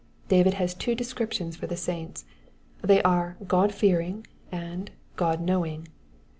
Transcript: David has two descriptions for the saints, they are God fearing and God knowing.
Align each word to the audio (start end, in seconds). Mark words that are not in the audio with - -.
David 0.29 0.55
has 0.55 0.73
two 0.73 0.95
descriptions 0.95 1.55
for 1.55 1.67
the 1.67 1.77
saints, 1.77 2.25
they 2.81 3.03
are 3.03 3.37
God 3.45 3.71
fearing 3.71 4.25
and 4.51 4.89
God 5.15 5.39
knowing. 5.39 5.89